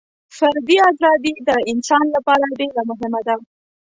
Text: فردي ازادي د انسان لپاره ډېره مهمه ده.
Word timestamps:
فردي 0.37 0.77
ازادي 0.91 1.33
د 1.47 1.49
انسان 1.71 2.05
لپاره 2.15 2.45
ډېره 2.59 2.81
مهمه 2.91 3.21
ده. 3.27 3.35